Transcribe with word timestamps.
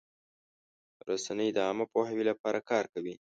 رسنۍ 1.09 1.49
د 1.53 1.57
عامه 1.67 1.85
پوهاوي 1.91 2.23
لپاره 2.31 2.59
کار 2.69 2.85
کوي. 2.93 3.15